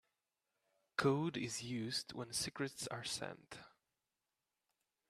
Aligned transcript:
Code 0.97 1.37
is 1.37 1.61
used 1.61 2.13
when 2.13 2.33
secrets 2.33 2.87
are 2.87 3.03
sent. 3.03 3.59